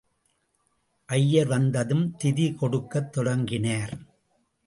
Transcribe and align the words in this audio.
ஐயர் 1.09 1.47
வந்ததும் 1.47 2.15
திதி 2.23 2.47
கொடுக்கத் 2.55 3.11
தொடங்கினார். 3.11 3.93